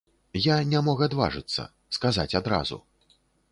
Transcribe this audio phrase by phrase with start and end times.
[0.45, 1.67] Я не мог адважыцца,
[1.99, 2.83] сказаць адразу.